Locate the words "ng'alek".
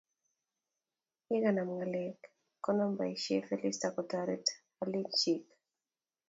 1.75-2.19